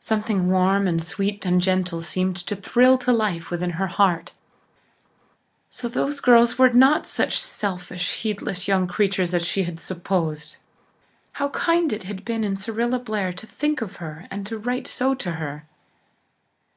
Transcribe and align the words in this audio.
Something 0.00 0.48
warm 0.50 0.88
and 0.88 1.00
sweet 1.00 1.46
and 1.46 1.60
gentle 1.60 2.00
seemed 2.02 2.34
to 2.48 2.56
thrill 2.56 2.98
to 2.98 3.12
life 3.12 3.48
within 3.48 3.70
her 3.78 3.86
heart. 3.86 4.32
So 5.70 5.86
those 5.86 6.18
girls 6.18 6.58
were 6.58 6.70
not 6.70 7.06
such 7.06 7.38
selfish, 7.38 8.22
heedless 8.22 8.66
young 8.66 8.88
creatures 8.88 9.32
as 9.34 9.46
she 9.46 9.62
had 9.62 9.78
supposed! 9.78 10.56
How 11.34 11.50
kind 11.50 11.92
it 11.92 12.02
had 12.02 12.24
been 12.24 12.42
in 12.42 12.56
Cyrilla 12.56 12.98
Blair 12.98 13.32
to 13.34 13.46
think 13.46 13.80
of 13.80 13.98
her 13.98 14.26
and 14.32 14.66
write 14.66 14.88
so 14.88 15.14
to 15.14 15.30
her. 15.30 15.68